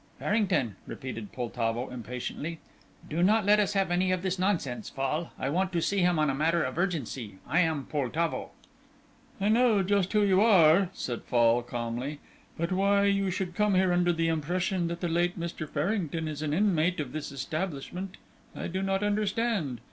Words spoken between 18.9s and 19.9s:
understand.